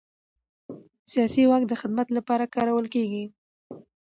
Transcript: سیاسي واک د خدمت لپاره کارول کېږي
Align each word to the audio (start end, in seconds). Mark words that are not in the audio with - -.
سیاسي 1.11 1.43
واک 1.47 1.63
د 1.67 1.73
خدمت 1.81 2.07
لپاره 2.17 2.51
کارول 2.55 2.85
کېږي 2.93 3.25